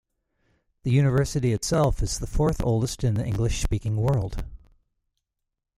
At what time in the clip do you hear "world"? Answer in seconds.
3.97-4.43